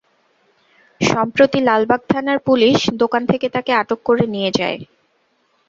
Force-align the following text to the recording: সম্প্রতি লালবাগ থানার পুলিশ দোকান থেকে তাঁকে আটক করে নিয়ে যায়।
সম্প্রতি 1.01 1.59
লালবাগ 1.61 2.01
থানার 2.09 2.39
পুলিশ 2.47 2.79
দোকান 3.01 3.21
থেকে 3.25 3.47
তাঁকে 3.55 3.71
আটক 3.81 3.99
করে 4.05 4.23
নিয়ে 4.27 4.51
যায়। 4.59 4.79